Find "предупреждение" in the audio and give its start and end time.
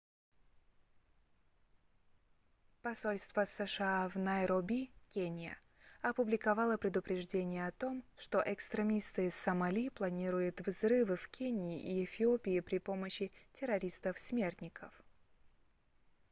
6.77-7.67